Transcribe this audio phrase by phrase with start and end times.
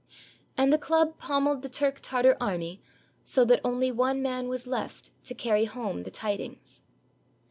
[0.57, 2.81] And the club pommeled the Turk Tartar army
[3.23, 6.81] so that only one man was left to carry home the tidings.